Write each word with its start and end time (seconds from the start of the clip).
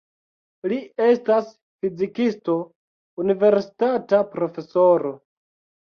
Li 0.71 0.79
estas 1.07 1.51
fizikisto, 1.85 2.57
universitata 3.27 4.27
profesoro. 4.35 5.19